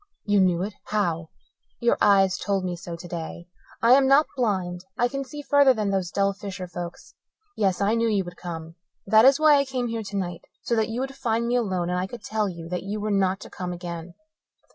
[0.25, 0.73] "You knew it?
[0.85, 1.29] How?"
[1.79, 3.45] "Your eyes told me so today.
[3.83, 7.13] I am not blind I can see further than those dull fisher folks.
[7.55, 8.77] Yes, I knew you would come.
[9.05, 11.99] That is why I came here tonight so that you would find me alone and
[11.99, 14.15] I could tell you that you were not to come again."